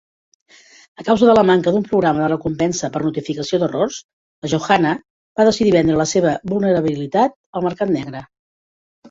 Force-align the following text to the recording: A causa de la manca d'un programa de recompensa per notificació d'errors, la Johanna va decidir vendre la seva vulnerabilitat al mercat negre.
A 0.99 1.03
causa 1.09 1.27
de 1.29 1.33
la 1.39 1.43
manca 1.49 1.73
d'un 1.75 1.83
programa 1.91 2.23
de 2.23 2.29
recompensa 2.31 2.89
per 2.95 3.01
notificació 3.03 3.59
d'errors, 3.65 3.99
la 4.47 4.51
Johanna 4.55 4.95
va 5.43 5.47
decidir 5.51 5.75
vendre 5.77 6.01
la 6.01 6.09
seva 6.15 6.35
vulnerabilitat 6.55 7.39
al 7.61 7.69
mercat 7.69 7.95
negre. 8.01 8.25